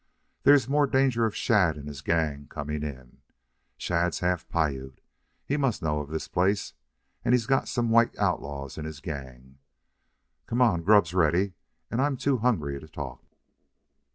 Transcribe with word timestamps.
There's 0.41 0.67
more 0.67 0.87
danger 0.87 1.25
of 1.27 1.35
Shadd 1.35 1.77
and 1.77 1.87
his 1.87 2.01
gang 2.01 2.47
coming 2.47 2.81
in. 2.81 3.19
Shadd's 3.77 4.17
half 4.21 4.49
Piute. 4.49 4.99
He 5.45 5.57
must 5.57 5.83
know 5.83 5.99
of 5.99 6.09
this 6.09 6.27
place. 6.27 6.73
And 7.23 7.35
he's 7.35 7.45
got 7.45 7.67
some 7.67 7.91
white 7.91 8.17
outlaws 8.17 8.79
in 8.79 8.85
his 8.85 8.99
gang.... 8.99 9.59
Come 10.47 10.59
on. 10.59 10.81
Grub's 10.81 11.13
ready, 11.13 11.53
and 11.91 12.01
I'm 12.01 12.17
too 12.17 12.37
hungry 12.39 12.79
to 12.79 12.87
talk." 12.87 13.23